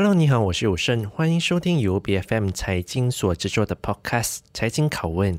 [0.00, 5.36] Hello，你好，我是有胜，欢迎收听由 BFM 财经所制作的 Podcast 财经拷问。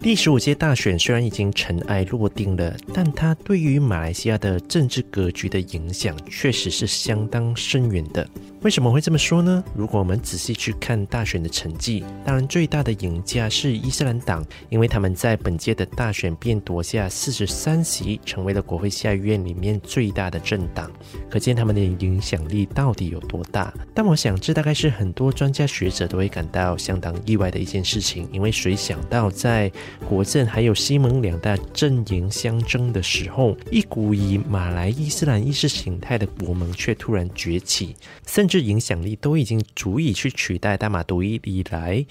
[0.00, 8.28] 第十五届大选虽然已经尘埃落定了，但它对于马来西亚的政治格局的影响确实是相当深远的。
[8.62, 9.62] 为什么会这么说呢？
[9.74, 20.88] 如果我们仔细去看大选的成绩，当然最大的赢家是伊斯兰党，因为他们在本届的大选便夺下四十三席，成为了国会下议院里面最大的政党，
[21.28, 23.74] 可见他们的影响力到底有多大。
[23.92, 29.72] 但我想，这大概是很多专家学者都会感到相当意外的一件事情，因为谁想到在
[30.08, 38.62] 国阵还有西蒙两大阵营相争的时候，一股以马来伊斯兰意识形态的国盟却突然崛起，甚至是。
[38.62, 42.06] 影响力都已经足以去取代大马独立以来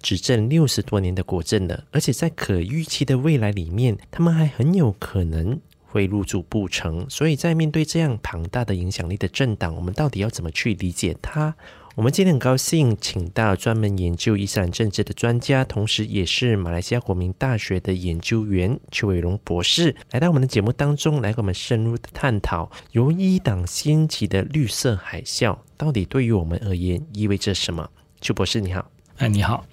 [0.00, 7.04] 执政六十多年的国政了，而且在可预期的未来里面，他们还很有可能会入主不成。
[7.10, 11.56] 所以在面对这样庞大的影响力的政党，我们到底要怎么去理解它？
[11.96, 27.88] 我们今天很高兴请到专门研究伊斯兰政治的专家，同时也是马来西亚国民大学的研究员邱伟龙博士来到我们的节目当中，来跟我们深入的探讨由伊党掀起的绿色海啸，到底对于我们而言意味着什么？
[28.20, 28.90] 邱博士，你好。
[29.16, 29.64] 哎，你好。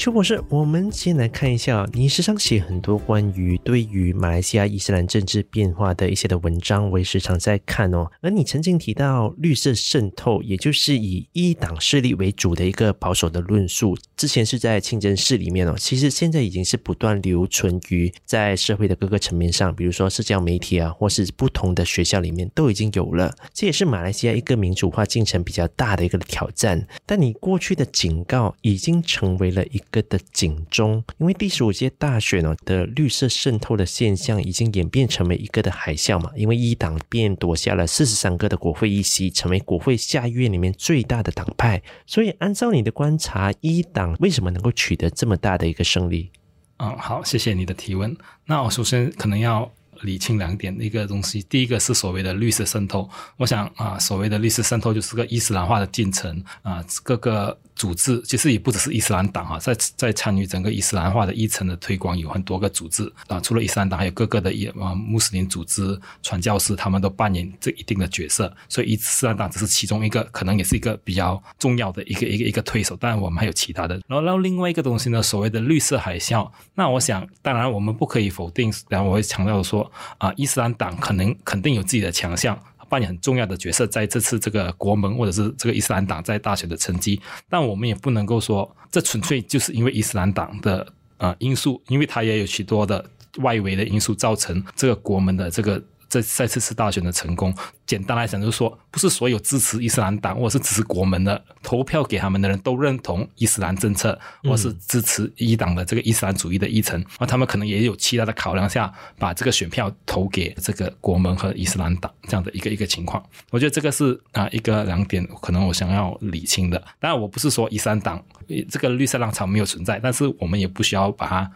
[0.00, 8.10] 邱博士，我们先来看一下，你时常写很多关于对于马来西亚伊斯兰政治变化的一些的文章，我也时常在看哦。
[8.22, 23.36] 而你曾经提到绿色渗透，也就是以一党势力为主的一个保守的论述，之前是在清真寺里面哦，其实现在已经是不断留存于在社会的各个层面上，比如说社交媒体啊，或是不同的学校里面都已经有了。
[23.52, 26.88] 这也是马来西亚一个民主化进程比较大的一个挑战。
[27.04, 41.82] 但你过去的警告已经成为了一个的警钟，因为第十五届大选呢的绿色渗透的现象已经演变成为一个的海啸嘛，因为伊党便夺下了四十三个的国会议席，成为国会下议院里面最大的党派。
[42.06, 46.30] 所以，按照你的观察，伊党为什么能够取得这么大的一个胜利？
[46.78, 48.16] 嗯，好，谢谢你的提问。
[48.46, 49.70] 那我首先可能要
[50.02, 57.58] 理清两点一个东西，第一个是所谓的绿色渗透，我想啊，所谓的绿色渗透就是个伊斯兰化的进程啊，各个。
[57.80, 68.54] 组织其实也不只是伊斯兰党哈，在在参与整个伊斯兰化的议程的推广，有很多个组织啊，除了伊斯兰党，还有各个的啊穆斯林组织、传教士，他们都扮演这一定的角色。
[68.68, 72.94] 所以伊斯兰党只是其中一个，可能也是一个比较重要的一个一个一个推手。
[72.96, 73.94] 当然，我们还有其他的。
[74.06, 82.60] 然后，然后另外一个东西呢，所谓的绿色海啸，那我想，当然我们不可以否定，然后我会强调说啊，伊斯兰党可能肯定有自己的强项。
[82.90, 87.18] 扮演很重要的角色，在这次这个国门或者是这个伊斯兰党在大选的成绩，
[87.48, 90.86] 但我们也不能够说这纯粹就是因为伊斯兰党的
[91.16, 93.02] 呃因素，因为它也有许多的
[93.38, 95.82] 外围的因素造成这个国门的这个。
[96.10, 97.54] 这在这次大选的成功，
[97.86, 113.24] 简单来讲就是说，不是所有支持伊斯兰党或者是支持国门的投票给他们的人都认同伊斯兰政策，或是支持伊党的这个伊斯兰主义的议程，那他们可能也有其他的考量下，把这个选票投给这个国门和伊斯兰党这样的一个一个情况。
[113.50, 116.76] 我觉得这个是啊一个两点，可能我想要理清的。
[116.98, 118.20] 当然，我不是说伊斯兰党
[118.68, 121.48] 这个绿色浪潮没有存在，但是我们也不需要把它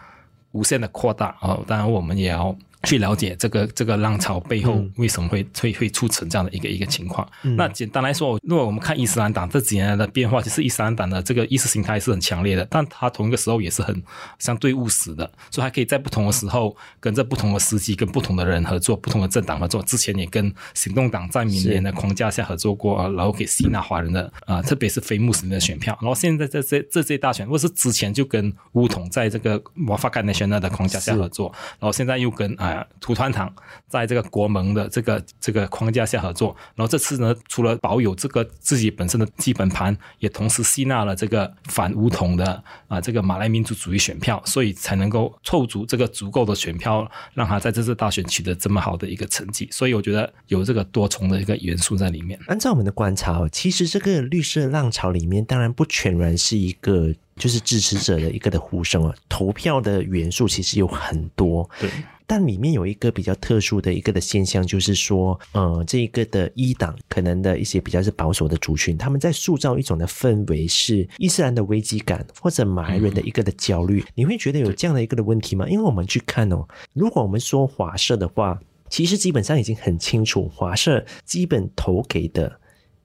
[0.53, 1.59] 无限的扩大啊。
[1.67, 2.57] 当然，我们也要。
[2.85, 7.29] 去了解这个 这个浪潮背后为什么会会会促成这样的一个一个情况。
[7.43, 14.03] 嗯、那简单来说，如果我们看伊斯兰党这几年来的变化，其实伊斯兰党的这个意识形态是很强烈的，但它同一个时候也是很
[14.39, 19.83] 相对务实的，所以它可以在不同的时候跟着不同的司机跟不同的人合作，不同的政党合作。
[19.83, 25.97] 之前也跟行动党在明年的框架下合作过，然后可以吸纳华人的啊、呃，特别是非穆斯林的选票。
[26.01, 32.67] 然后现在在这这些大选，或是之前就跟乌统在这个瓦法干内选的框架下合作，然后现在又跟啊。
[32.67, 33.53] 呃土团党
[33.89, 49.69] 在这个国盟的这个这个框架下合作，然后这次呢，除了保有这个自己本身的基本盘，也同时吸纳了这个反乌统的啊这个马来民族主义选票，所以才能够凑足这个足够的选票，让他在这次大选取得这么好的一个成绩。
[49.71, 52.39] 所以我觉得有这个多重的一个元素在里面。
[52.47, 61.69] 按照我们的观察，其实这个绿色浪潮里面，当然不全然是一个就是支持者的一个的呼声啊，投票的元素其实有很多。
[61.81, 61.91] 对。
[62.27, 74.05] 但里面有一个比较特殊的一个的现象，就是说，呃，这一个的一党可能的一些比较是保守的族群，他们在塑造一种的氛围，是伊斯兰的危机感，或者马来人的一个的焦虑。
[74.15, 75.69] 你会觉得有这样的一个的问题吗？
[75.69, 82.61] 因为我们去看哦，如果我们说华社的话，其实基本上已经很清楚，华社基本投给的。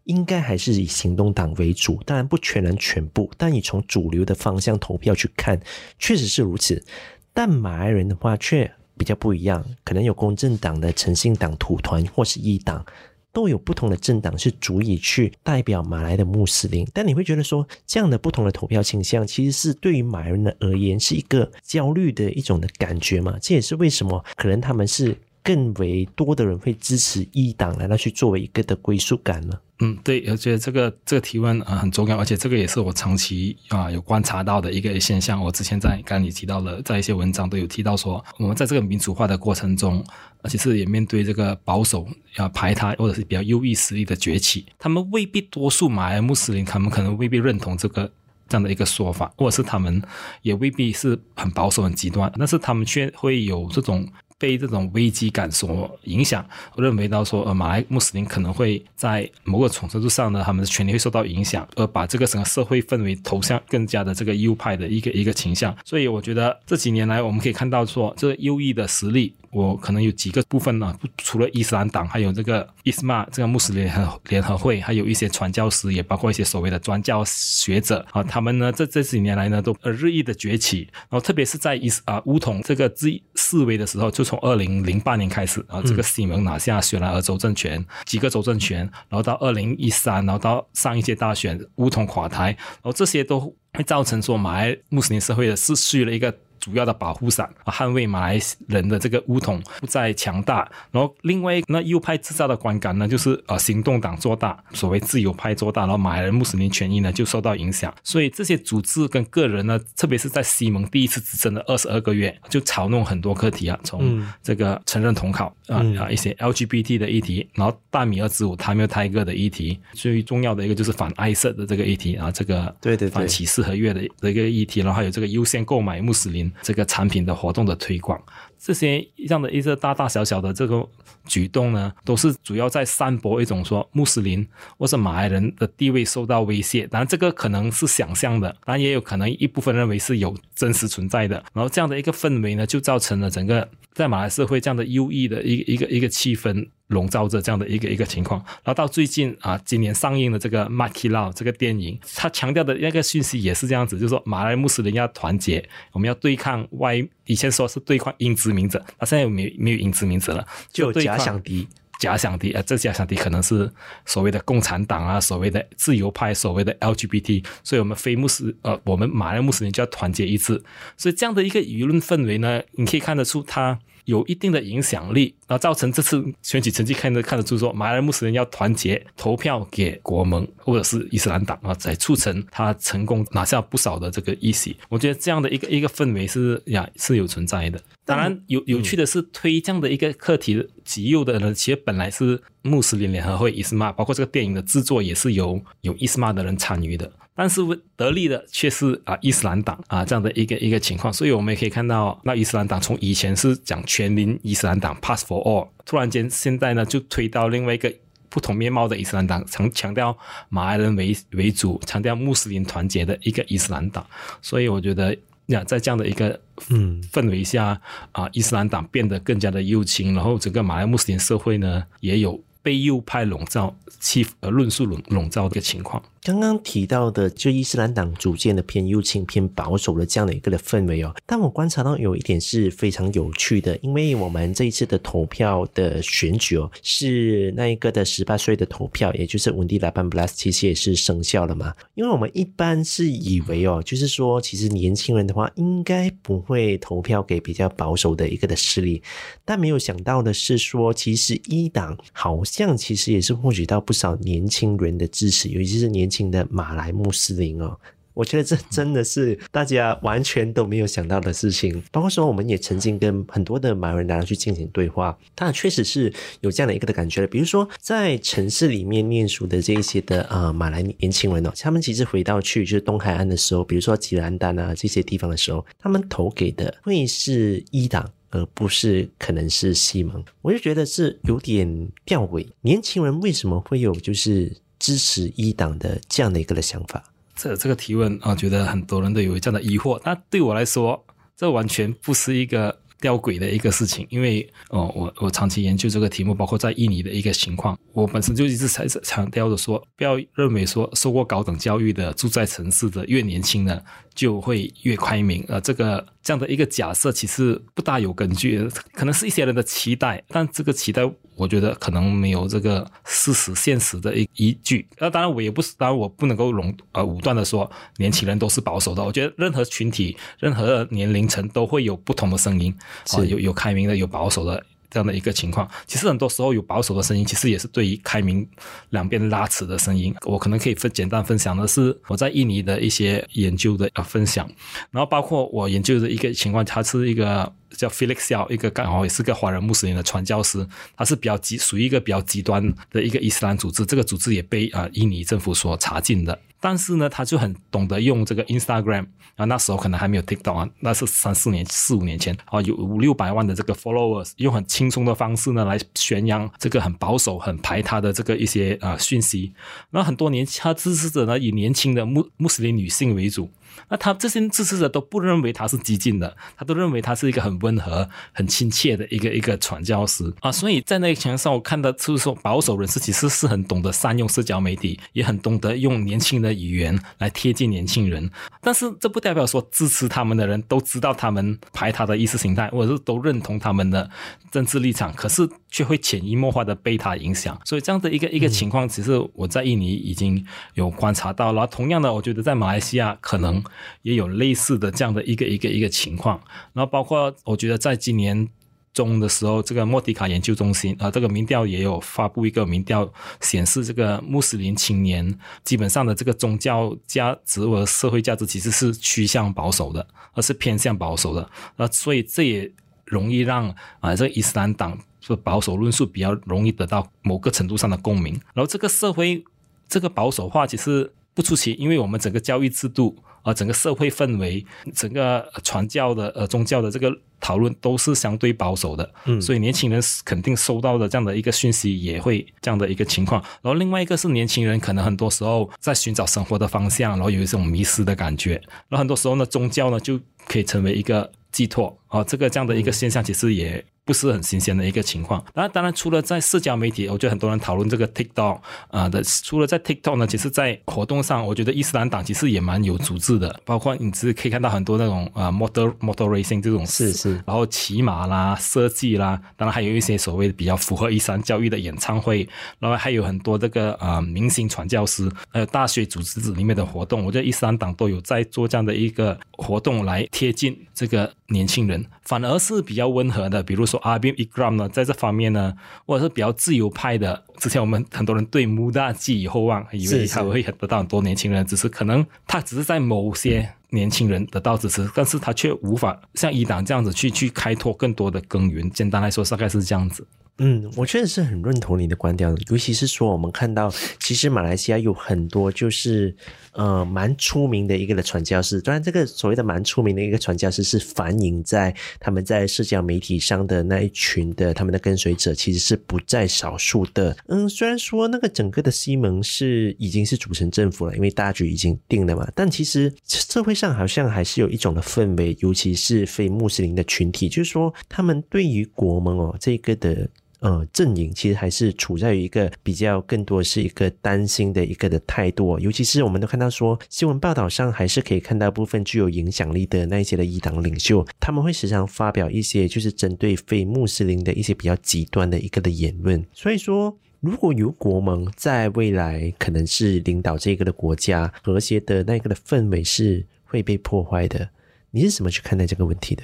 [0.05, 5.59] 应该还是以行动党为主，当然不全然全部，但你从主流的方向投票去看，
[5.99, 6.83] 确实是如此。
[7.31, 12.85] 但马来人的话却比较不一样，可能有公正党的诚信党、土团或是一党。
[13.31, 23.37] 都有不同的政党是足以去代表马来的穆斯林，但你会觉得说，这样的不同的投票倾向，其实是对于马人的而言是一个焦虑的一种的感觉嘛？
[23.39, 29.59] 这也是为什么可能他们是更为多的人会支持一党来到去作为一个的归属感呢？
[29.81, 35.41] 嗯，对，我觉得这个这个提问啊很重要，而且这个也是我长期啊有观察到的一个现象。
[35.41, 40.03] 我之前在刚刚你提到了，在一些文章都有提到说，我们在这个民主化的过程中，
[40.41, 42.05] 而且是也面对这个保守
[42.35, 48.11] 要排他或者是比较右翼势力的崛起，他们未必多数马来穆斯林，他们可能未必认同这个
[48.49, 50.01] 这样的一个说法，或者是他们
[50.41, 54.05] 也未必是很保守很极端，但是他们却会有这种。
[54.39, 56.43] 被这种危机感所影响，
[56.77, 65.75] 认为到说，呃，马来穆斯林可能会在某个程度上呢，他们的权利会受到影响，而把这个整个社会氛围投向更加的这个右派的一个一个倾向。
[65.83, 84.23] 所以我觉得这几年来，我们可以看到说，这个右翼的实力，我可能有几个部分呢，除了伊斯兰党，还有这个伊斯玛这个穆斯林联合联合会，还有一些传教士，也包括一些所谓的专教学者啊，他们呢，这这几年来呢，都呃日益的崛起，然后特别是在伊斯啊乌统这个自示威的时候，就。
[84.29, 93.39] 从二零零八年开始啊，这个西蒙拿下雪兰莪州政权，几个州政权，然后到二零一三，然后到上一届大选乌统垮台，然后这些都
[93.73, 96.31] 会造成说马来穆斯林社会的失去了一个。
[96.59, 100.69] 主要的保护伞啊，捍卫马来人的这个乌统不再强大。
[100.91, 107.93] 然后，另外那右派制造的观感呢，就是呃行动党做大，所谓自由派做大，然后马来人穆斯林权益呢就受到影响。
[108.03, 126.48] 所以这些组织跟个人呢，特别是在西蒙第一次执政的二十二个月，就嘲弄很多课题啊，从这个承认统考啊啊一些 LGBT 的议题，然后大米二之五他没有泰戈的议题，最重要的一个就是反爱色的这个议题啊，这个对对反歧视合约的的一个议题，然后还有这个优先购买穆斯林。
[126.61, 128.21] 这个产品的活动的推广，
[128.59, 130.87] 这些这样的一些大大小小的这个
[131.25, 134.45] 举动呢，都是主要在散播一种说穆斯林
[134.77, 136.85] 或是马来人的地位受到威胁。
[136.87, 141.43] 当然，这个可能是想象的，当然也有可能一部分认为是有真实存在的。
[141.53, 146.67] 然后这样的一个氛围呢，就造成了整个在马来社会这样的优异的一一个一个气氛。
[146.89, 156.95] 笼罩着这样的一个一个情况，然后到最近啊，今年上映的这个《Mat Kilau》这个电影，它强调的那个讯息也是这样子，就是说马来穆斯林要团结，我们要对抗外，
[157.29, 161.67] 以前说是对抗英殖民者，那现在没有没有英殖民者了，就有假想敌，
[161.99, 163.71] 假想敌啊，这假想敌可能是
[164.03, 170.63] 所谓的共产党啊，所谓的自由派，所谓的 LGBT，所以我们非穆斯呃，我们马来穆斯林就要团结一致，
[170.97, 173.79] 所以这样的一个舆论氛围呢，你可以看得出它。
[174.05, 184.75] 有一定的影响力，然后造成这次选举成绩看得看得出说，马来穆斯林要团结投票给国盟或者是伊斯兰党啊，才促成他成功拿下不少的这个议席。
[184.89, 187.79] 我觉得这样的一个一个氛围是呀是有存在的。
[188.05, 197.11] 当然有有趣的是，推这样的一个课题极右的人，其实本来是穆斯林联合会伊斯玛，包括这个电影的制作也是由有伊斯玛的人参与的。
[197.39, 197.61] 但是
[197.95, 207.93] 得利的却是啊伊斯兰党啊这样的一个一个情况，所以我们也可以看到，那伊斯兰党从以前是讲全民伊斯兰党 Pass for All，突然间现在呢就推到另外一个
[208.27, 210.17] 不同面貌的伊斯兰党，强强调
[210.49, 214.05] 马来人为为主，强调穆斯林团结的一个伊斯兰党。
[214.41, 215.15] 所以我觉得
[215.45, 216.37] 呀，在这样的一个
[216.71, 217.79] 嗯氛围下
[218.11, 222.37] 啊，伊斯兰党变得更加的右倾，然后整个马来穆斯林社会呢也有。
[222.61, 226.03] 被右派笼罩、欺呃论述笼笼罩的一个情况。
[226.21, 231.15] 刚刚提到的，就伊斯兰党逐渐的偏右倾、偏保守的这样的一个的氛围哦。
[231.25, 241.73] 但我观察到有一点是非常有趣的，因为我们这一次的投票的选举哦，是那一个的十八岁的投票，也就是温蒂拉班布拉斯，其实也是生效了嘛。
[241.95, 249.01] 因为我们一般是以为哦，就是说，其实年轻人的话，应该不会投票给比较保守的一个的势力，
[249.45, 252.43] 但没有想到的是说，其实一党好。
[252.49, 257.77] 像其实也是获取到不少年轻人的支持，尤其是年轻的马来穆斯林哦。
[258.15, 261.81] 我觉得这真的是大家完全都没有想到的事情。
[261.89, 266.11] 包括说，我们也曾经跟很多的马来人拿去进行对话，他确实是
[266.41, 267.27] 有这样的一个的感觉的。
[267.27, 278.11] 比如说，在城市里面念书的这一些的呃马来年轻人哦，他们其实回到去就是东海岸的时候，比如说吉兰丹啊这些地方的时候，他们投给的会是一党。
[278.31, 282.45] 而不是可能是西蒙，我就觉得是有点吊诡。
[282.61, 287.03] 年轻人为什么会有就是支持一党的这样的一个的想法？
[287.35, 290.01] 这这个提问啊，觉得很多人都有这样的疑惑。
[290.03, 291.05] 那对我来说，
[291.37, 303.81] 这完全不是一个吊诡的一个事情，因为哦，我我长期研究这个题目，包括在印尼的一个情况，我本身就一直在强调的说，不要认为说受过高等教育的住在城市的越年轻的，
[304.19, 314.85] 就会越开明，呃，这个这样的一个假设其实不大有根据，可能是一些人的期待，但这个期待我觉得可能没有这个事实现实的一依据。
[314.97, 322.75] 那当然我也不是，当然我不能够垄呃武断的说年轻人都是保守的，我觉得任何群体、任何年龄层都会有不同的声音。
[323.11, 325.69] 啊，有有开明的，有保守的这样的一个情况。
[325.87, 328.47] 其实很多时候有保守的声音，其实也是对于开明
[328.89, 330.13] 两边拉扯的声音。
[330.25, 334.49] 我可能可以分简单分享的是我在印尼的一些研究的分享，
[334.91, 340.67] 然后包括我研究的一个情况，他是一个叫 Felix Yao，一个刚好也是个华人穆斯林的传教士，
[340.97, 346.39] 他是比较极属于一个比较极端的一个伊斯兰组织，这个组织也被啊印尼政府所查禁的。
[346.59, 359.53] 但是呢，他就很懂得用这个 Instagram 啊，那时候可能还没有 TikTok 啊，那是三四年、四五年前啊，有五六百万的这个 followers，用很轻松的方式呢来宣扬这个很保守、很排他的这个一些啊讯息。
[359.91, 363.49] 那很多年他支持者呢以年轻的穆穆斯林女性为主。
[363.89, 370.51] 那他这些支持者都不认为他是激进的，他都认为他是一个很温和、很亲切的一个一个传教士啊。
[370.51, 378.29] 所以在那个情况上，我看到就是说保守人士其实是很懂得善用社交媒体，也很懂得用年轻的语言来贴近年轻人。
[378.61, 384.09] 但是这不代表说支持他们的人都知道他们排他的意识形态，或者是都认同他们的
[384.51, 387.59] 政治立场，可是却会潜移默化的被他影响。
[387.65, 391.65] 所以这样的一个一个情况，其实我在印尼已经有观察到了。
[391.67, 393.58] 同样的，我觉得在马来西亚可能。
[394.01, 396.39] 也有类似的这样的一个一个一个情况，
[396.73, 398.47] 然后包括我觉得在今年
[398.91, 412.71] 中的时候，这个莫迪卡研究中心啊，这个民调也有发布一个民调，显示这个穆斯林青年基本上的这个宗教价值和社会价值其实是趋向保守的，而是偏向保守的，那所以这也
[413.05, 419.43] 容易让啊这个伊斯兰党就保守论述比较容易得到某个程度上的共鸣，然后这个社会
[419.87, 423.17] 这个保守化其实不出奇，因为我们整个教育制度。
[423.41, 427.09] 啊，整个社会氛围，整个传教的呃宗教的这个
[427.39, 433.41] 讨论都是相对保守的，嗯，所以年轻人肯定收到的这样的一个讯息也会这样的一个情况。
[433.61, 438.55] 然后另外一个是年轻人可能很多时候在寻找生活的方向，然后有一种迷失的感觉。
[438.89, 443.83] 然后很多时候呢，宗教呢就可以成为一个寄托啊，这个这样的一个现象其实也。
[444.05, 445.45] 不是很新鲜的一个情况。
[445.53, 449.21] 那当然，除了在社交媒体，我觉得很多人讨论这个 TikTok 啊的。
[449.23, 453.61] 除了在 TikTok 呢，其实，在活动上，我觉得伊斯兰党其实也蛮有组织的。
[453.63, 457.33] 包括你只可以看到很多那种啊 motor motor racing 这种事，是是。
[457.45, 462.49] 然后骑马啦、设计啦，当然还有一些所谓的比较符合伊斯兰教育的演唱会。
[462.79, 467.23] 然后还有很多这个啊明星传教师，还有大学组织里面的活动。
[467.23, 473.99] 我觉得伊斯兰党都有在做这样的一个活动来贴近这个年轻人，反而是比较温和的，比如说。
[473.99, 475.73] 阿比伊格呢，在这方面呢，
[476.05, 477.43] 或者是比较自由派的。
[477.57, 488.89] 之前我们很多人对穆大寄予厚望，以为他会得到很多年轻人支持，只是可能他只是在某些年轻人得到支持，但是他却无法像伊党这样子去去开拓更多的耕耘。
[488.91, 490.25] 简单来说，大概是这样子。
[490.61, 493.89] 嗯，我确实是很认同你的观点，尤其是说我们看到，
[494.19, 496.35] 其实马来西亚有很多就是
[496.73, 507.35] 呃蛮出名的一个的传教士，当然这个所谓的蛮出名的一个传教士是反映在他们在社交媒体上的那一群的他们的跟随者其实是不在少数的。
[507.47, 520.29] 嗯，虽然说那个整个的西蒙是已经是组成政府了，因为大局已经定了嘛，但其实社会上好像还是有一种的氛围，尤其是非穆斯林的群体，就是说他们对于国盟哦这个的。
[520.59, 536.45] 呃，阵营其实还是处在于一个比较更多是一个担心的一个的态度，尤其是我们都看到说新闻报道上还是可以看到部分具有影响力的那一些的伊党领袖，他们会时常发表一些就是针对非穆斯林的一些比较极端的一个的言论。
[536.51, 544.69] 所以说，如果有国盟在未来可能是领导这个的国家，和谐的那个的氛围是会被破坏的。
[545.11, 546.43] 你是怎么去看待这个问题的？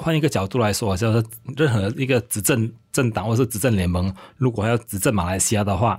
[0.00, 1.24] 换一个角度来说，就是
[1.56, 5.92] 任何一个执政政党或是执政联盟，如果要执政马来西亚的话，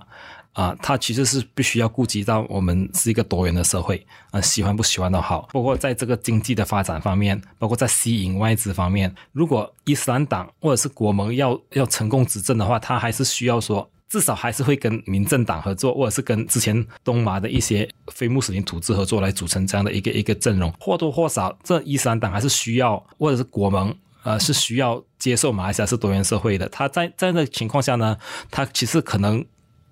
[0.54, 5.48] 啊、呃，它其实是必须要顾及到我们是一个多元的社会，啊、喜欢不喜欢都好。
[5.54, 13.90] 包括在这个经济的发展方面，包括在吸引外资方面，如果伊斯兰党或者是国盟要要成功执政的话，它还是需要说。
[14.12, 20.70] 至少还是会跟民政党合作，或者是跟之前东马的一些非穆斯林组织合作，来组成这样的一个一个阵容。
[20.82, 26.68] 或多或少，这伊斯兰党还是需要，或者是国盟，呃，是需要接受马来西亚是多元社会的。
[26.68, 28.18] 他在在那情况下呢，
[28.50, 29.46] 他其实可能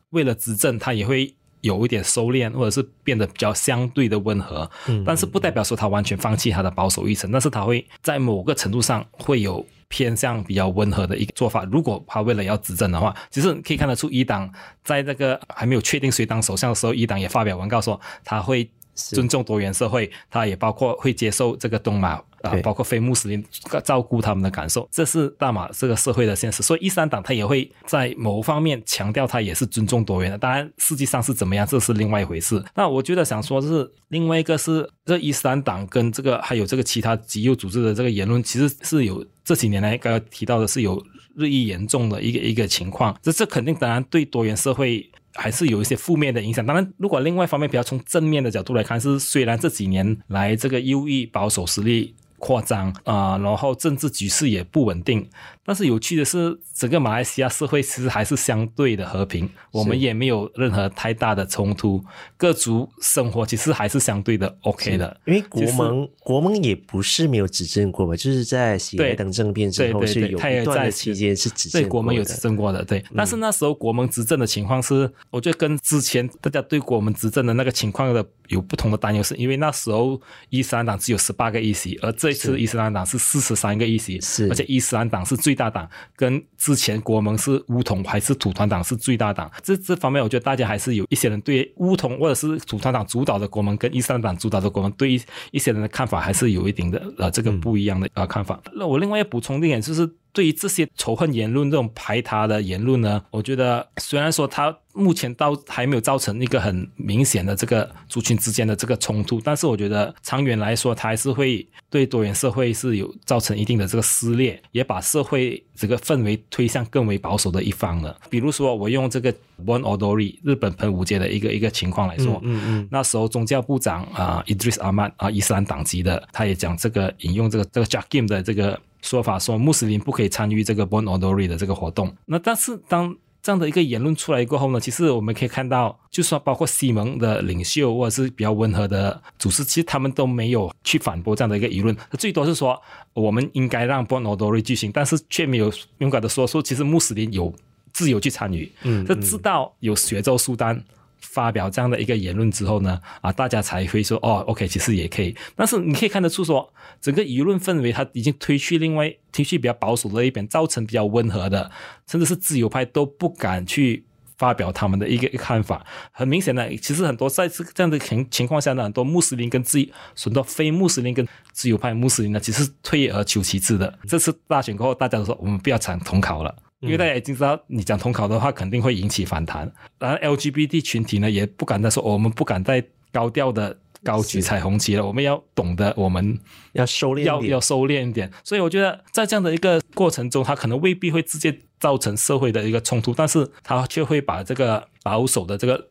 [0.09, 4.69] 为了执政，他也会有一点收敛，或者是变得比较相对的温和。
[4.87, 11.65] 嗯，但是不代表说他完全放弃他的保守议程，但是他会在某个程度上会有偏向比较温和的一个做法。
[11.71, 14.49] 如果他为了要执政的话，其实可以看得出，一党
[14.83, 18.69] 在那个还没有确定谁当首相的时候，一党也发表文告说他会
[19.15, 22.21] 尊重多元社会，他也包括会接受这个东马。
[22.41, 23.43] 啊，包括非穆斯林
[23.83, 26.63] 照顾他们的感受，这是大马这个社会的现实。
[26.63, 30.37] 所以伊斯兰党他也会在某方面强调，他也是尊重多元的。
[30.37, 32.63] 当然，实际上是怎么样，这是另外一回事。
[32.73, 43.13] 那我觉得想说，是另外一个是这伊斯兰党跟这个还有这个其他极右组织的这个言论，其实是有这几年来刚刚提到的是有日益严重的一个一个情况。
[43.21, 45.11] 这这肯定当然对多元社会。
[45.39, 46.65] 还是有一些负面的影响。
[46.65, 55.25] 当然，如果另外一方面比较从正面的角度来看，是虽然这几年来这个右翼保守实力扩张啊、然后政治局势也不稳定。
[55.69, 62.03] 但是有趣的是，整个马来西亚社会其实还是相对的和平，我们也没有任何太大的冲突，
[62.37, 65.15] 各族生活其实还是相对的 OK 的。
[65.25, 71.83] 因为国盟国盟也不是没有执政过吧，就是在喜来登政变之后是有一段的期间是执政。
[71.83, 73.05] 对，国盟有执政过的，对。
[73.15, 85.58] 但是那时候国盟执政的情况是，我觉得跟之前大家对国盟执政的那个情况的有不同的担忧，是因为那时候伊斯兰党只有十八个议席，而这次伊斯兰党是四十三个议席，是，而且伊斯兰党是最。
[85.59, 98.59] 大党跟之前国盟是乌统还是土团党是最大党，这这方面我觉得大家还是有一些人对乌统或者是土团党主导的国盟跟伊斯兰党主导的国盟对于一些人的看法还是有一定的呃这个不一样的呃看法。
[98.73, 100.09] 那我另外要补充一点就是。
[100.31, 118.15] 对于这些仇恨言论、这种排他的言论呢，我觉得虽然说他目前到还没有造成一个很明显的这个族群之间的这个冲突，但是我觉得长远来说，它还是会对多元社会是有造成一定的这个撕裂，也把社会这个氛围推向更为保守的一方了。
[118.29, 119.33] 比如说，我用这个
[119.65, 128.79] One Odori 日本喷壶节的一个一个情况来说，嗯嗯，那时候宗教部长啊、Idris Ahmad 啊伊斯兰党籍的，他也讲这个引用这个这个 Jakim 的这个。
[129.01, 132.15] 说法说穆斯林不可以参与这个 Bon Odori 的这个活动。
[132.25, 141.95] 那但是当这样的一个言论出来过后呢，其实我们可以看到，就说包括西蒙的领袖或者是比较温和的组织，其实他们都没有去反驳这样的一个舆论。
[142.17, 142.79] 最多是说
[143.13, 147.53] 我们应该让 Bon Odori 举行，但是却没有勇敢的说说，其实穆斯林有
[147.93, 148.69] 自由去参与。
[148.83, 150.83] 嗯，这知道有学州苏丹。
[151.21, 155.35] 发表这样的一个言论之后呢，啊，大家才会说哦，OK，其实也可以。
[155.55, 161.69] 但是你可以看得出说，整个舆论氛围它已经推去另外推去比较保守的一边，造成比较温和的，
[162.07, 164.05] 甚至是自由派都不敢去
[164.37, 165.85] 发表他们的一个看法。
[166.11, 169.85] 很明显的，其实很多在这这样的情情况下呢，很多穆斯林跟自，
[170.21, 173.99] 很多非穆斯林跟自由派穆斯林呢，其实退而求其次的。
[174.07, 176.55] 这次大选过后，大家都说我们不要讲统考了。
[176.81, 179.69] 因为大家已经知道，你讲统考的话，肯定会引起反弹。
[179.97, 185.05] 然后 LGBT 群体呢，也不敢再说，我们不敢再高调的高举彩虹旗了。
[185.05, 186.39] 我们要懂得，我们
[186.71, 188.31] 要收敛，要要收敛一点。
[188.45, 195.89] 所以我觉得，在这样的一个过程中，它可能未必会直接造成社会的一个冲突，但是它却会把这个保守的这个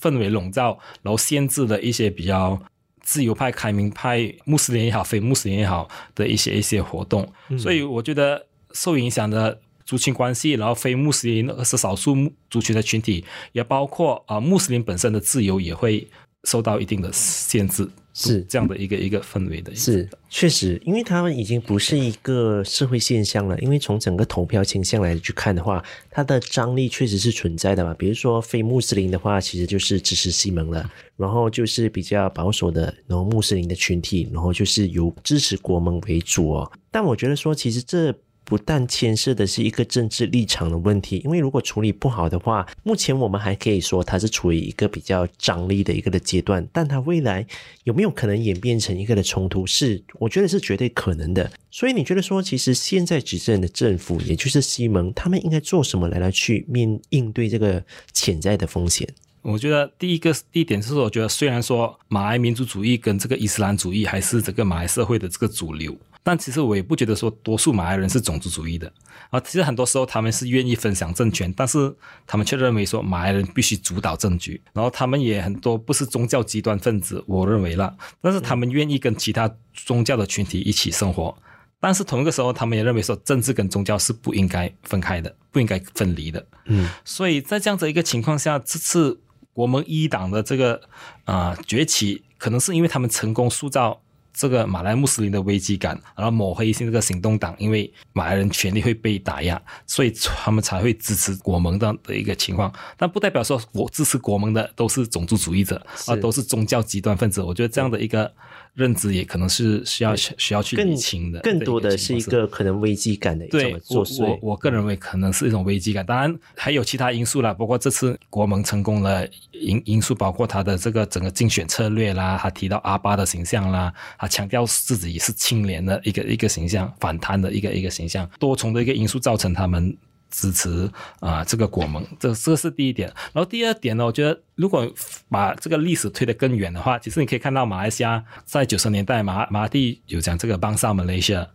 [0.00, 2.56] 氛围笼罩，然后限制了一些比较
[3.02, 7.28] 自由派、开明派、穆斯林也好、非穆斯林也好的一些一些活动。
[7.58, 9.60] 所以我觉得受影响的。
[9.88, 12.14] 族群关系，然后非穆斯林是少数
[12.50, 16.06] 族群的群体，也包括啊穆斯林本身的自由也会
[16.44, 19.74] 受到一定的限制，是这样的一个一个氛围的。
[19.74, 23.58] 是确实，因为他们已经不是一个社会现象了。
[23.60, 27.94] 因为从整个投票倾向来去看的话，它的张力确实是存在的嘛。
[27.94, 36.70] 比如说非穆斯林的话，其实就是支持西蒙了，然后就是比较保守的然后穆斯林的群体，然后就是由支持国盟为主哦。
[36.90, 38.14] 但我觉得说，其实这。
[38.48, 47.46] 不但牵涉的是一个政治立场的问题，因为如果处理不好的话，目前我们还可以说它是处于一个比较张力的一个的阶段，但它未来
[47.84, 51.52] 有没有可能演变成一个的冲突，是我觉得是绝对可能的。
[51.70, 57.84] 所以你觉得说，其实现在执政的政府，也就是西蒙，他们应该做什么来来去面应对这个
[58.14, 59.06] 潜在的风险？
[59.42, 65.94] 我觉得第一个第一点是，我觉得虽然说马来民族主义跟这个伊斯兰主义还是这个马来社会的这个主流。
[66.28, 68.92] 但其实我也不觉得说多数马来人是种族主义的。
[69.30, 71.90] 啊，其实很多时候他们是愿意分享政权，但是
[72.26, 81.34] 他们却认为说马来人必须主导政局，然后他们也很多不是宗教极端分子，我认为啦，但是他们愿意跟其他宗教的群体一起生活，
[81.80, 89.18] 但是同一个时候他们也认为说政治跟宗教是不应该分开的，不应该分离的，嗯，所以在这样子一个情况下，这次
[89.54, 90.78] 国盟一党的这个
[91.24, 94.02] 啊、崛起，可能是因为他们成功塑造。
[94.38, 102.72] 这个马来穆斯林的危机感，然后抹黑一些这个行动党，因为马来人权利会被打压，所以他们才会支持国盟这样的一个情况。
[102.96, 107.42] 但不代表说我支持国盟的都是种族主义者啊，都是宗教极端分子。
[107.42, 108.32] 我觉得这样的一个。
[108.78, 114.22] 认知也可能是需要需要去理清的，更多的是一个可能危机感的一种作祟。
[114.22, 129.96] 我我我个人认为可能是一种危机感，当然还有其他因素啦，包括这次国盟成功了因因素，包括他的这个整个竞选策略啦，他提到阿巴的形象啦，他强调自己也是清廉的一个一个形象，反贪的一个一个形象，多重的一个因素造成他们。
[130.30, 130.86] 支持
[131.20, 133.08] 啊、呃，这个国盟，这这是第一点。
[133.32, 134.86] 然后第二点呢，我觉得如果
[135.28, 141.46] 把这个历史推得更远的话，其实你可以看到马来西亚在九十年代马马蒂有讲这个邦萨马来西亚，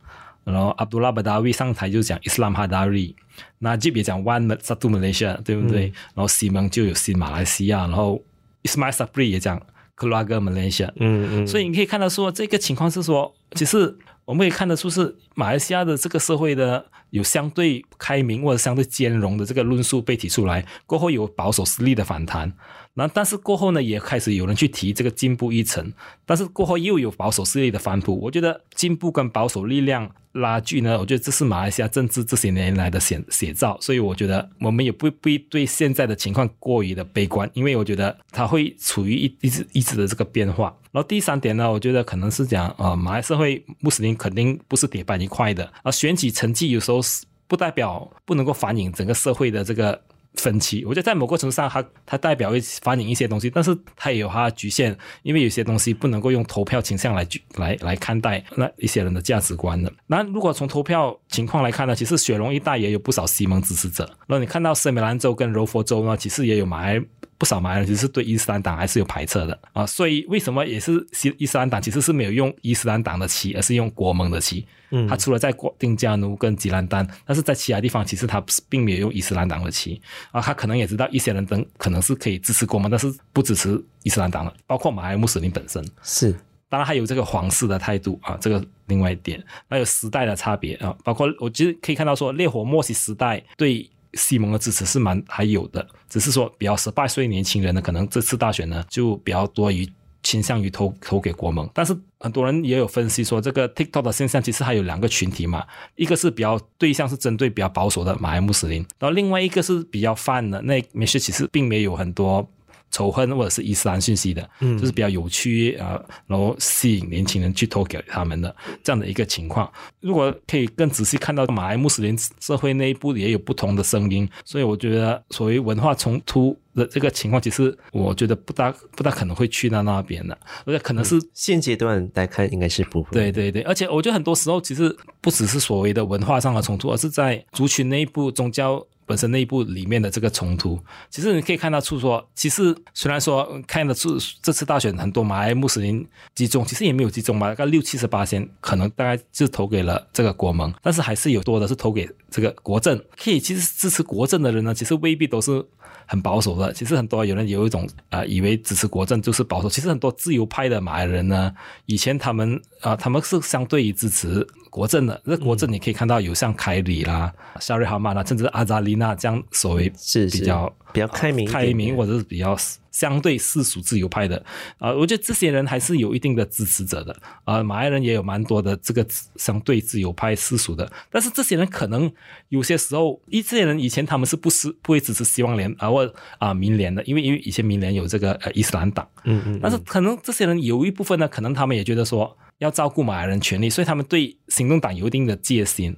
[0.43, 3.15] 然后阿卜杜拉·巴达维上台就讲伊斯兰哈达瑞，
[3.59, 5.87] 纳吉别讲 One Satu Malaysia，对不对？
[5.87, 8.21] 嗯、然后西蒙就有新马来西亚，然后
[8.63, 9.61] 伊斯迈萨布里也讲
[9.95, 11.47] Keluarga Malaysia，嗯嗯。
[11.47, 13.97] 所以你可以看到说这个情况是说，其实。
[14.25, 22.53] 我们可以看得出，是马来西亚的这个社会的有相对开明或者相对兼容的这个论述被提出来，过后有保守势力的反弹。
[22.95, 25.91] 那但是过后呢，也开始有人去提这个进步议程，
[26.25, 28.19] 但是过后又有保守势力的反扑。
[28.21, 33.77] 我觉得进步跟保守力量拉锯呢，我觉得这是马来西亚政治这些年来的写写照。
[33.81, 40.73] 所以我觉得我们也不必对现在的情况过于的悲观，因为我觉得它会处于一一直一直的这个变化。
[40.93, 50.01] 然后第三点呢，我觉得可能是讲啊、呃，马来社会穆斯林肯定不是铁板一块的啊，选举成绩有时候是不代表不能够反映整个社会的这个。
[50.37, 57.23] 分歧，我觉得在某个程度上它，它代表会反映一些东西，但是它也有它的局限，因为有些东西不能够用投票倾向来
[57.57, 59.93] 来来看待那一些人的价值观的。
[60.07, 64.11] 那如果从投票情况来看呢，其实雪隆一带也有不少西蒙支持者。
[64.25, 66.99] 那你看到森美兰州跟柔佛州呢，其实也有马来
[67.43, 69.85] 不少马来人，其实是对伊斯兰党还是有排斥的啊。
[69.85, 74.65] 所以为什么也是伊伊斯兰党其实是没有用伊斯兰党的旗，而是用国盟的旗。
[74.91, 80.01] 嗯，他除了在国丁加奴跟吉兰丹，但是在其他地方其实他并没有用伊斯兰党的旗
[80.31, 80.39] 啊。
[80.39, 86.33] 他可能也知道一些人等可能是可以支持国盟，但是不支持伊斯兰党的，包括马来穆斯林本身是。
[86.69, 99.87] 当然还有这个皇室的态度啊，这个另外一点，还有时代的差别啊，包括我其实可以看到说，烈火莫西时代对西蒙的支持是蛮还有的，只是说比较十八岁年轻人呢，可能这次大选呢就比较多于。
[100.25, 105.65] 倾向于投投给国盟，但是很多人也有分析说，这个 TikTok 的现象其实还有两个群体嘛，
[105.97, 112.49] 一个是比较对象是针对比较保守的马来穆斯林，然后另外一个是比较泛的，那没事，其实并没有很多。
[112.93, 119.69] 仇恨或者是伊斯兰信息的，嗯，就是比较有趣啊，然后吸引年轻人去投给他们的这样的一个情况。
[119.99, 133.09] 如果可以更仔细看到马来穆斯林社会内部也有不同的声音，所以我觉得所谓文化冲突的这个情况，其实我觉得不大不大可能会去到那边的，而且可能是、嗯、现阶段来看应该是不会。
[133.11, 138.85] 对对对，而且我觉得很多时候其实不只是所谓的文化上的冲突，而是在族群内部宗教。
[139.05, 152.99] 本身内部里面的这个冲突，其实你可以看到出说，其实虽然说看得出这次大选很多马来穆斯林集中，其实也没有集中嘛，大概六七十八仙，可能大概就投给了这个国盟，但是还是有多的是投给这个国政。
[153.21, 155.63] 可以其实支持国政的人呢，其实未必都是
[156.05, 156.71] 很保守的。
[156.73, 159.69] 其实很多有人有一种啊、呃，以为支持国政就是保守。
[159.69, 161.53] 其实很多自由派的马来人呢，
[161.85, 164.45] 以前他们啊、呃，他们是相对于支持。
[164.69, 172.57] 国政的，那国政你可以看到有像凯里啦、沙瑞哈曼啦，甚至阿扎丽娜这样所谓是比较比较开明、开明或者是比较
[172.93, 174.41] 相对世俗自由派的
[174.77, 177.61] 啊，我觉得这些人还是有一定的支持者的啊。
[177.61, 182.09] 马来人也有蛮多的这个相对自由派世俗的，但是这些人可能
[182.47, 192.37] 有些时候，一这些人以前他们是不是不会支持希望联啊或啊民联的，因为因为以前民联有这个呃伊斯兰党，嗯嗯，但是可能这些人有一部分呢，可能他们也觉得说。
[192.59, 195.93] 要照顾马来人权利，所以他们对行动党有一定的戒心。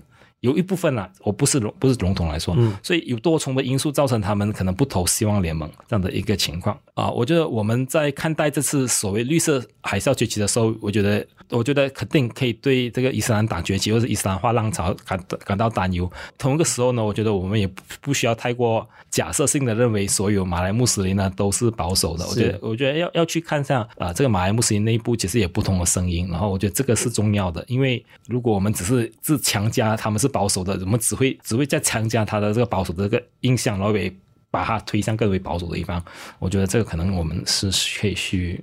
[0.45, 7.09] 有一部分啊，我不是笼不是笼统来说，嗯，所以有多重的因素造成他们可能不投希望联盟这样的一个情况啊。
[7.09, 16.07] 我觉得我们在看待这次所谓绿色海啸崛起的时候，我觉得我觉得肯定可以对这个伊斯兰党崛起或者伊斯兰化浪潮感感到担忧。
[16.37, 22.23] 同一个时候呢，我觉得我们也不不需要太过假设性的认为所有马来穆斯林呢都是保守的。
[22.27, 26.27] 我觉得我觉得要要去看一下啊，这个马来穆斯林内部其实也有不同的声音。
[26.29, 30.34] 然后我觉得这个是重要的，因为如果我们只是自强加他们是。
[30.35, 34.13] 保守的，我们只会只会再强加他的这个保守的这个印象，然后也
[34.51, 36.03] 把他推向更为保守的一方。
[36.39, 38.61] 我觉得这个可能我们是可以去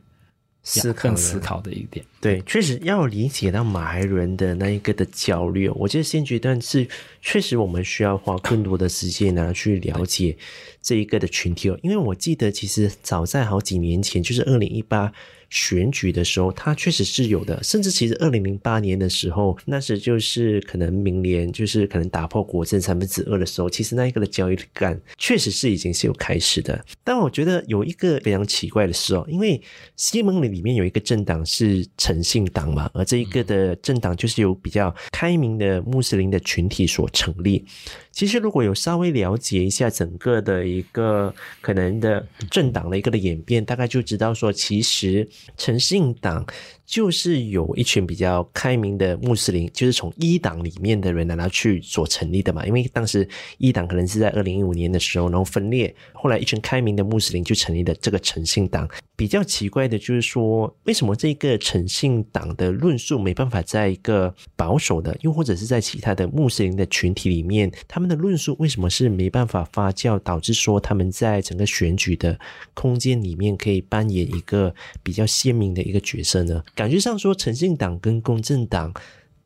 [0.63, 2.05] 思考、思考的一点。
[2.21, 6.87] 对，确实要理解到马来人的那一个的焦虑，我觉得现阶段是
[7.23, 10.37] 确实我们需要花更多的时间呢去了解
[10.83, 11.79] 这一个的群体哦。
[11.83, 15.11] 因为我记得其实早在好几年前，就是二零一八。
[15.53, 17.62] 选举的时候，它确实是有的。
[17.62, 26.83] 甚至其实二零零八年的时候，那时就是可能明年就是可能打破国政三分之二的时候，其实那一个的交易感确实是已经是有开始的。
[27.05, 29.61] 但我觉得有一个非常奇怪的事哦，因为
[29.97, 37.67] 西蒙里里面有一个政党是诚信党嘛，而这一个的政党就是由比较开明的穆斯林的群体所成立。
[38.12, 46.46] 其实如果有稍微了解一下整个的一个可能的政党的一个的演变，大概就知道说，其实诚信党
[46.85, 52.66] 就是有一群比较开明的穆斯林，就是从一党里面的人来去所成立的嘛。
[52.66, 58.87] 因为当时一党可能是在二零一五年的时候，然后分裂，后来一群开明的穆斯林就成立了这个诚信党。
[59.23, 72.37] 比较奇怪的就是说，为什么这个诚信党的论述没办法在一个保守的，又或者是在其他的穆斯林的群体里面，他们的论述为什么是没办法发酵，导致说他们在整个选举的
[72.75, 76.65] 空间里面可以扮演一个比较鲜明的一个角色呢？
[76.75, 78.93] 感觉上说，诚信党跟公正党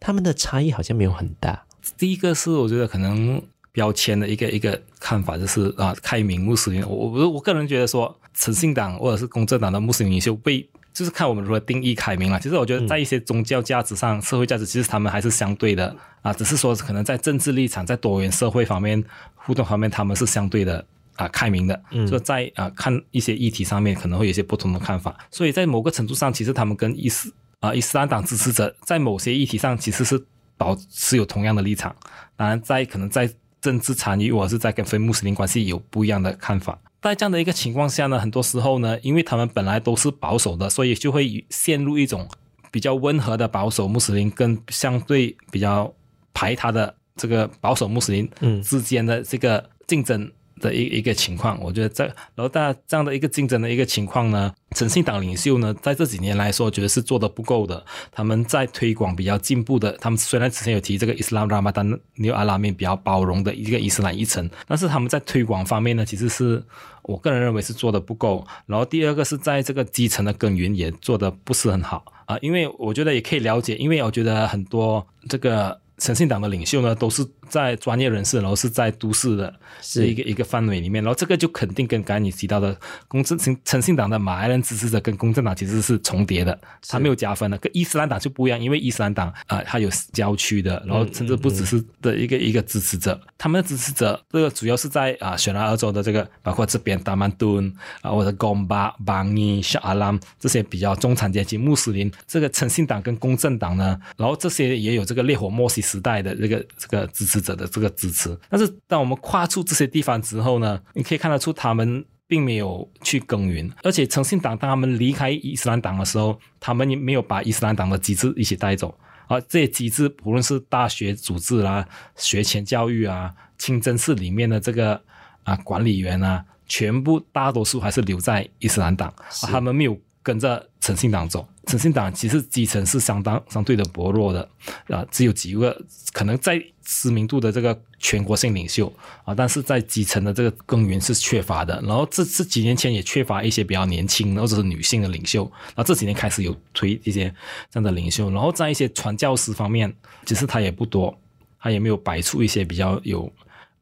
[0.01, 1.67] 他们的差异好像没有很大。
[1.99, 3.43] 第一个是我觉得可能
[3.77, 6.81] 标签的一个一个看法，就是啊，开明穆斯林。
[6.89, 8.17] 我我我个人觉得说。
[8.39, 10.61] 诚信党或者是公正党的穆斯林领袖被，
[10.93, 12.39] 就是看我们如何定义开明了。
[12.39, 19.03] 其实我觉得在一些宗教价值上、嗯、社会价值，其实他们还是相对的啊，只是说可能在政治立场、在多元社会方面
[19.35, 20.85] 互动方面，他们是相对的
[21.15, 21.83] 啊开明的。
[21.93, 25.17] 嗯，就在啊看一些议题上面，可能会有一些不同的看法。
[25.31, 30.23] 所以在某个程度上，其实他们跟伊斯啊伊斯兰党支持者在某些议题上其实是
[30.59, 31.97] 保持有同样的立场。
[32.37, 36.79] 当然，在可能在政治参与我是在跟非穆斯林关系有不一样的看法。
[37.03, 42.29] 在这样的一个情况下呢，很多时候呢，因为他们本来都是保守的，所以就会陷入一种
[42.71, 45.93] 比较温和的保守穆斯林跟相对比较
[46.35, 48.29] 排他的这个保守穆斯林
[48.63, 50.31] 之间的这个竞争。
[50.61, 57.85] 的一一个情况，我觉得在然后大这样的一个竞争的一个情况呢，诚信党领袖呢，在这几年来说，觉得是做的不够的。
[58.11, 66.63] 他们在推广比较进步的，他们虽然之前有提这个伊斯兰拉玛丹纽阿拉面比较包容的一个伊斯兰议程，但是他们在推广方面呢，其实是
[67.03, 68.47] 我个人认为是做的不够。
[68.67, 75.81] 然后第二个是在这个基层的耕耘也做的不是很好啊，因为我觉得也可以了解，因为我觉得很多这个。
[75.99, 82.77] 诚信党的领袖呢，都是在专业人士，然后是在都市的是一个一个范围里面，然后这个就肯定跟刚才你提到的
[83.09, 87.57] 公正诚诚信党的马来人支持者跟公正党其实是重叠的，他没有加分的。
[87.59, 125.01] 跟伊斯兰党就不一样，因为伊斯兰党啊，它有郊区的，然后甚至不只是的一个一个支持者，他们的支持者这个主要是在啊雪兰莪州的这个，包括这边达曼顿啊或者贡巴、邦尼、沙阿兰这些比较中产阶级穆斯林，这个诚信党跟公正党呢，然后这些也有这个烈火莫西时代的这个这个支持者的这个支持，但是当我们跨出这些地方之后呢，你可以看得出他们并没有去耕耘，而且诚信党当他们离开伊斯兰党的时候，他们也没有把伊斯兰党的机制一起带走，而这些机制不论是大学组织啦、学前教育啊、清真寺里面的这个
[125.45, 131.47] 啊管理员啊，全部大多数还是留在伊斯兰党，他们没有跟着诚信党走。
[131.67, 134.49] 诚信党其实基层是相当相对的薄弱的，
[134.89, 135.77] 啊，只有几个
[136.13, 138.91] 可能在知名度的这个全国性领袖
[139.25, 141.83] 啊，但是在基层的这个耕耘是缺乏的。
[141.85, 147.25] 然后这这几年前也缺乏一些比较年轻或者是女性的领袖，那这几年开始有推一些
[147.69, 148.31] 这样的领袖。
[148.31, 149.93] 然后在一些传教士方面，
[150.25, 151.19] 其实他也不多，
[151.59, 153.29] 他也没有摆出一些比较有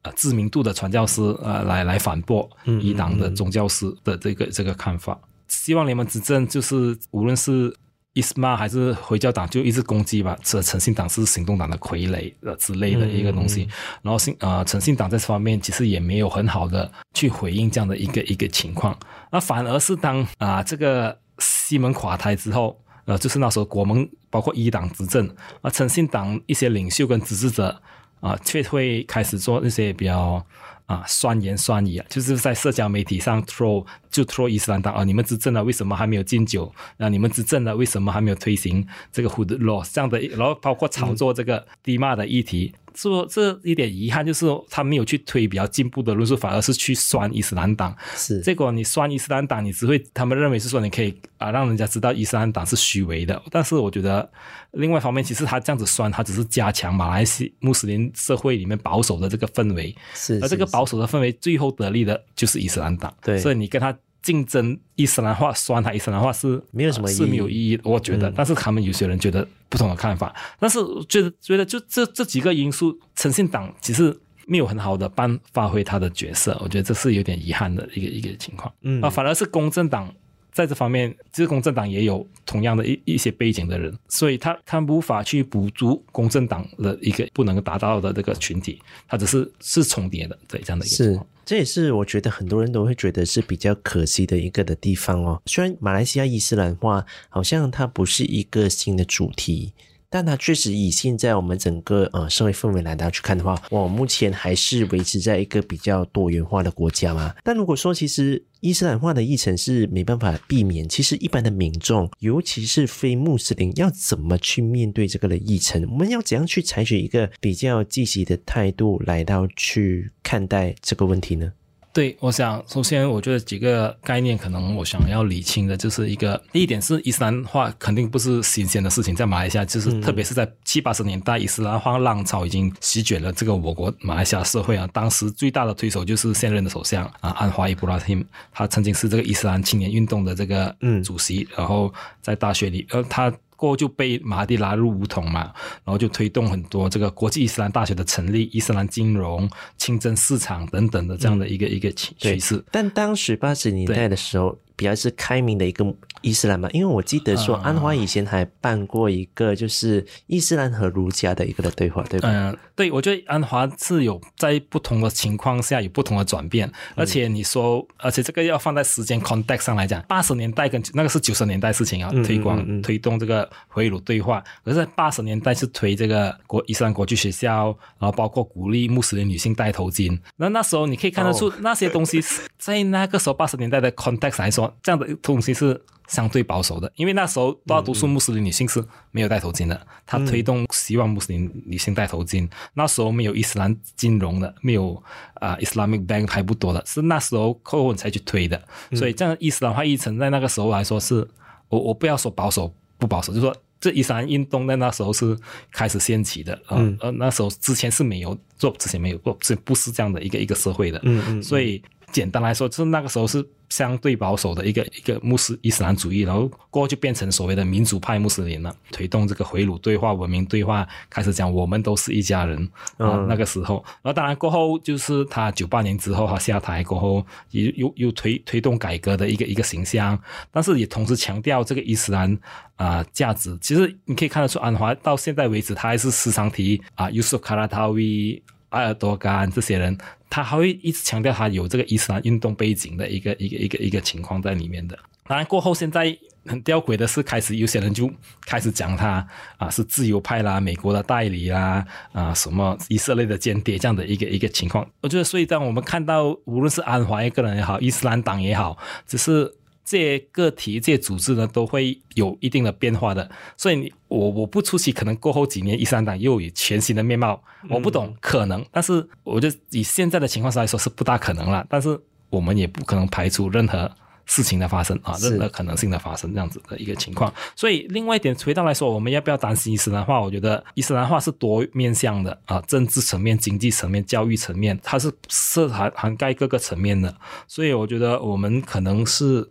[0.01, 2.49] 啊知名度的传教士呃来来反驳
[2.81, 5.21] 伊党的宗教师的这个这个看法。
[5.49, 7.75] 希望联盟执政，就是无论是
[8.13, 10.39] 伊斯玛还是回教党，就一直攻击吧。
[10.43, 13.69] 这诚信党是行动党的傀儡呃之类的一个东西。
[14.03, 18.97] 然后信呃诚信党在这方面其实也没有很好的去回应这样的一个一个情况。
[19.33, 25.29] 那反而是当啊、呃、这个西蒙垮台之后，呃就是那时候国盟包括一党执政，
[25.63, 27.83] 啊诚信党一些领袖跟支持者
[28.21, 30.45] 啊却会开始做那些比较。
[30.87, 36.73] 啊，酸言酸语啊，就是在社交媒体上 throw 就 throw 伊斯兰党啊，你们执政了，为什么还没有禁酒？
[36.99, 40.19] 啊，你们执政了，为什么还没有推行这个 Hudud Law 这样的？
[40.37, 42.73] 然后包括炒作这个低骂的议题。
[42.75, 47.93] 嗯说这一点遗憾，就是他没有去推比较进步的论述，反而是去酸伊斯兰党。
[48.15, 53.43] 是，结果你酸伊斯兰党，你只会他们认为是说你可以啊，让人家知道伊斯兰党是虚伪的。
[53.51, 54.31] 但是我觉得，
[54.75, 59.93] 另外一方面，其实他这样子酸，他只是加强马来西亚穆斯林社会里面保守的这个氛围。
[60.15, 63.15] 是，而这个保守的氛围，最后得利的就是伊斯兰党。
[63.23, 63.97] 对，所以你跟他。
[64.25, 68.31] 竞争伊斯兰化，酸他伊斯兰化是没有什么意义，是没有意义，我觉得。
[68.31, 70.79] 嗯、但是他们有些人觉得不同的看法，但是
[71.11, 78.73] 觉得觉得就这这几个因素，诚信党其实没有很好的办发挥他的角色，我觉得这是有点遗憾的一个一个情况。
[78.81, 80.11] 嗯，啊，反而是公正党
[80.55, 95.43] 在这方面，这个公正党也有同样的一一些背景的人，所以他他无法去补足公正党的一个不能达到的这个群体，他只是是重叠的，对这样的一个是，这也是我觉得很多人都会觉得是比较可惜的一个的地方哦。
[95.47, 99.73] 虽然马来西亚伊斯兰化好像它不是一个新的主题。
[100.15, 107.35] 但它确实以现在我们整个呃社会氛围来大家去看的话，我目前还是维持在一个比较多元化的国家嘛。
[107.43, 115.85] 但如果说其实伊斯兰化的议程是没办法避免，其实一般的民众，尤其是非穆斯林，要怎么去面对这个的议程？
[115.91, 121.53] 我们要怎样去采取一个比较积极的态度来到去看待这个问题呢？
[121.95, 134.89] 对，我想首先，我觉得几个概念可能我想要理清的，就是一个第一点是伊斯兰化肯定不是新鲜的事情，在马来西亚，就是特别是在七八十年代，伊斯兰化浪潮已经席卷了这个我国马来西亚社会啊。
[134.93, 143.33] 当时最大的推手就是现任的首相啊安华伊布拉欣，他曾经是这个伊斯兰青年运动的这个嗯主席，然后在大学里，呃他。
[143.65, 145.53] 过后就被马哈蒂拉入武统嘛，
[145.85, 149.49] 然后就推动很多这个国际伊斯兰大学的成立、伊斯兰金融、
[149.79, 152.63] 清真市场等等的这样的一个、嗯、一个趋势。
[152.71, 154.59] 但当时八十年代的时候。
[154.77, 155.85] 比较是开明的一个
[156.25, 162.29] 伊斯兰嘛，因为我记得说安华以前还办过一个就是伊斯兰和儒家的一个的对话，对吧？
[162.33, 177.67] 嗯，对，我觉得安华是有在不同的情况下有不同的转变，而且你说，而且这个要放在时间 context 上来讲，八十年代跟那个是九十年代事情啊，推广、嗯嗯嗯、推动这个回儒对话，可是在八十年代是推这个国伊斯兰国际学校，
[177.99, 182.23] 然后包括鼓励穆斯林女性戴头巾，那那时候你可以看得出 那些东西
[182.59, 184.65] 在那个时候八十年代的 context 来说。
[184.83, 185.81] 这样的东西是
[186.15, 189.75] 相对保守的，因为那时候大多数穆斯林女性是没有戴头巾的。
[189.75, 195.03] 嗯、他推动希望穆斯林女性戴头巾，嗯、那时候没有伊斯兰金融的，没有
[195.35, 198.57] 啊、uh, Islamic Bank 还不多的，是那时候过后才去推的。
[198.91, 201.27] 嗯、所以这样伊斯兰化议程在那个时候来说是，
[201.69, 205.37] 我我不要说保守不保守，就是说这伊斯兰运动在那时候是
[205.73, 211.01] 开始掀起的啊，嗯、而那时候之前是没有做，之前没有做，这不是这样的一个一个社会的。
[211.03, 211.83] 嗯嗯，所以。
[212.15, 222.57] 简单来说，就是那个时候是相对保守的一个一个穆斯伊斯兰主义，然后过后就变成所谓的民主派穆斯林了，推动这个回鲁对话、文明对话，开始讲我们都是一家人
[222.99, 223.19] 啊。
[223.19, 230.17] 嗯、那个时候，然后当然过后就是他九八年之后他下台过后，又又又推推动改革的一个一个形象，
[230.53, 232.33] 但是也同时强调这个伊斯兰
[232.77, 233.59] 啊、呃、价值。
[233.61, 238.41] 其实你可以看得出，安华到现在为止，他还是时常提啊，Yusuf Qaradawi
[238.75, 239.97] 埃尔多甘这些人，
[240.29, 244.99] 他还会一直强调他有这个伊斯兰运动背景的一个一个一个一个情况在里面的。
[245.27, 248.11] 当然过后现在很吊诡的是，开始有些人就
[248.45, 251.83] 开始讲他啊是自由派啦，美国的代理啦，
[252.13, 254.87] 啊什么以色列的间谍这样的一个一个情况。
[255.01, 259.51] 我觉得，所以当我们看到无论是安华一个人也好，伊斯兰党也好，只是。
[259.85, 273.91] 这些个体、这些组织呢，都会有一定的变化的，所以你我我不出奇，可能过后几年伊斯兰党又有全新的面貌，我不懂可能，但是我觉得以现在的情况上来说是不大可能了，但是我们也不可能排除任何
[274.25, 277.31] 事情的发生啊，任何可能性的发生这样子的一个情况。
[277.55, 280.19] 所以另外一点回到来说，我们要不要担心伊斯兰化？
[280.19, 287.15] 我觉得伊斯兰化是多面向的啊，政治层面、经济层面、教育层面，它是涉涵涵盖各个层面的，
[287.47, 289.51] 所以我觉得我们可能是。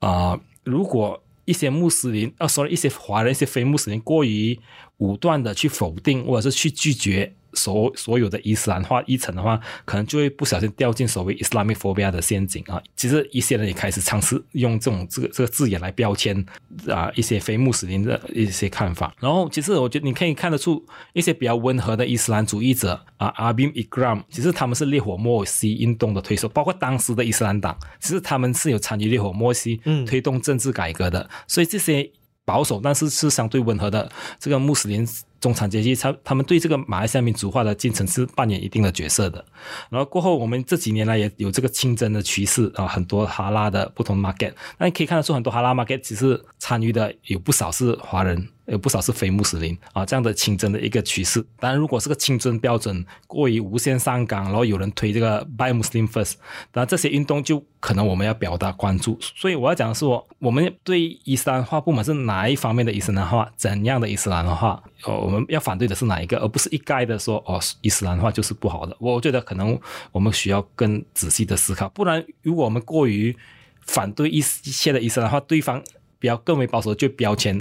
[0.00, 4.58] 啊、如果一些穆斯林，呃，说一些华人、一些非穆斯林过于
[4.98, 7.34] 武断的去否定或者是去拒绝。
[7.58, 12.80] 所所有的伊斯兰化议程的话，可能就会不小心掉进所谓 Islamophobia 的陷阱啊。
[12.96, 16.44] 其实一些人也开始尝试用这种这个这个字眼来标签
[16.88, 19.12] 啊一些非穆斯林的一些看法。
[19.18, 31.20] 然后，其实我觉得你可以看得出一些比较温和的伊斯兰主义者啊，Abim Igram，其实他们是烈火莫西运动的推手，包括当时的伊斯兰党，其实他们是有参与烈火莫西推动政治改革的。
[31.20, 32.10] 嗯、所以这些
[32.44, 35.06] 保守但是是相对温和的这个穆斯林。
[35.40, 39.44] 中产阶级，他他们对这个马来西亚民主化的进程是扮演一定的角色的。
[39.88, 48.48] 然后过后，我们这几年来也有这个清真的趋势啊，很多哈拉的不同 market，那你可以看得出，很多哈拉 market 其实参与的有不少是华人。
[48.68, 51.44] 有不少是非穆斯林啊，这样的清真的一个趋势。
[51.58, 56.34] 当然，如果是个清真标准过于无限上纲，然后有人推这个 Buy Muslim First，
[56.74, 59.18] 那这些运动就可能我们要表达关注。
[59.20, 68.94] 所以我要讲的是说，我们对伊斯兰化不管是哪一方面的伊斯兰化，怎样的伊斯兰化，哦，我们要反对的是哪一个，而不是一概的说哦，伊斯兰化就是不好的。
[69.00, 69.80] 我觉得可能
[70.12, 73.34] 我们需要更仔细的思考，不然如果我们过于
[73.80, 75.82] 反对一切的伊斯兰化，对方
[76.18, 77.58] 比较更为保守就标签。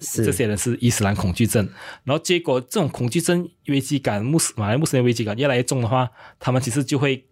[0.00, 1.68] 是这些人是伊斯兰恐惧症，
[2.04, 7.24] 然后结果这种恐惧症危机感，穆斯马来穆斯林危机感越来越重的话，他们其实就会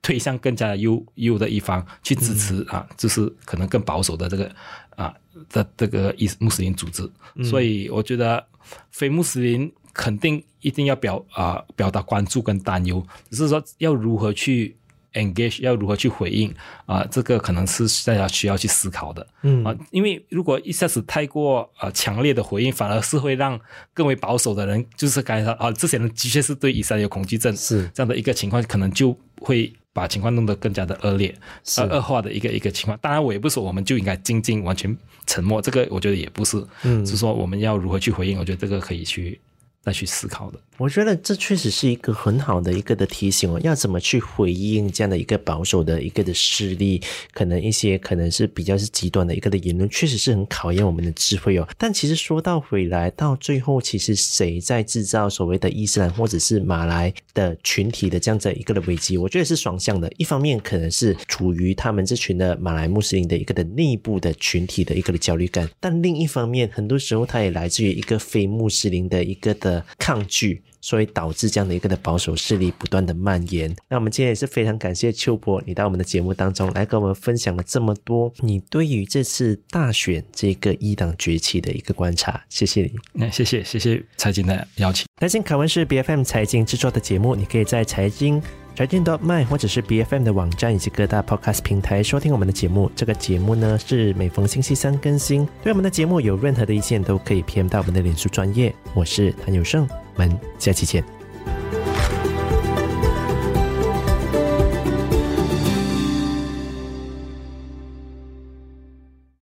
[0.00, 4.50] 推向更加优优的一方去支持、嗯、啊，就是可能更保守的这个
[4.96, 5.14] 啊
[5.50, 7.08] 的这个伊穆斯林组织。
[7.36, 8.44] 嗯、所以我觉得
[8.90, 14.76] 非穆斯林肯定一定要表啊表达关注跟担忧，只是说要如何去。
[15.14, 16.54] Engage 要如何去回应
[16.86, 17.06] 啊？
[17.10, 23.58] 这个可能是大家需要去思考的，嗯啊，因为如果一下子太过呃强烈的回应，反而是会让
[23.92, 31.34] 更为保守的人就是感觉到啊，这些人的确是对以色列有恐惧症，是这样的一个情况，可能就会把情况弄得更加的恶劣，
[31.64, 32.98] 是恶化的一个一个情况。
[33.02, 34.96] 当然，我也不是说我们就应该静静完全
[35.26, 39.40] 沉默，这个我觉得也不是，嗯，是说我们要如何去回应，我觉得这个可以去。
[39.84, 43.58] 再去思考的，我觉得这确实是一个很好的一个的提醒哦。
[43.64, 47.02] 要怎么去回应这样的一个保守的一个的势力？
[47.32, 51.68] 可能一些可能是比较是极端的一个的言论，确实是很考验我们的智慧哦。
[51.76, 59.18] 但其实说到回来，到最后，其实谁在制造所谓的伊斯兰或者是马来的群体的这样子一个的危机？
[59.18, 60.08] 我觉得是双向的。
[60.16, 69.71] 一方面可能是处于他们这群的马来穆斯林的一个的内部的群体的一个的焦虑感，但另一方面，很多时候它也来自于一个非穆斯林的一个的。
[69.98, 73.74] 抗拒，所以导致这样的一个的保守势力不断的蔓延。
[73.88, 82.42] 那我们今天也是非常感谢秋博，你到我们的节目当中来跟我们分享了这么多你对于这次大选这个一党崛起的一个观察。
[82.48, 85.06] 谢谢你，那谢谢谢谢财经的邀请。
[85.20, 88.42] 财经凯文是 BFM 财经制作的节目，你可以在财经
[88.74, 92.90] 财经 .my 或者是 BFM 的网站以及各大 Podcast 平台收听我们的节目。
[92.96, 95.46] 这个节目呢是每逢星期三更新。
[95.62, 98.74] 对我们的节目有任何的意见，都可以 PM 到我们的脸书专业。
[98.94, 101.21] 我是谭友胜，我们下期见。